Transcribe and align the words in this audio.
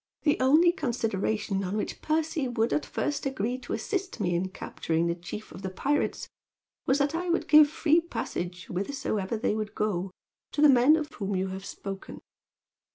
The 0.23 0.39
only 0.39 0.71
consideration 0.71 1.63
on 1.63 1.77
which 1.77 2.01
Percy 2.01 2.47
would 2.47 2.73
at 2.73 2.87
first 2.87 3.27
agree 3.27 3.59
to 3.59 3.73
assist 3.73 4.19
me 4.19 4.33
in 4.33 4.49
capturing 4.49 5.05
the 5.05 5.13
chief 5.13 5.51
of 5.51 5.61
the 5.61 5.69
pirates 5.69 6.27
was 6.87 6.97
that 6.97 7.13
I 7.13 7.29
would 7.29 7.47
give 7.47 7.69
free 7.69 8.01
passage, 8.01 8.65
whithersoever 8.65 9.37
they 9.37 9.53
would 9.53 9.75
go, 9.75 10.09
to 10.53 10.61
the 10.63 10.69
men 10.69 10.95
of 10.95 11.07
whom 11.13 11.35
you 11.35 11.49
have 11.49 11.65
spoken. 11.65 12.19